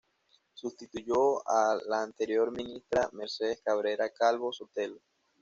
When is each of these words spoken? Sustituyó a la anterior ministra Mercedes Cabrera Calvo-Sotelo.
Sustituyó 0.55 1.47
a 1.47 1.77
la 1.85 2.01
anterior 2.01 2.49
ministra 2.49 3.07
Mercedes 3.13 3.61
Cabrera 3.63 4.09
Calvo-Sotelo. 4.09 4.99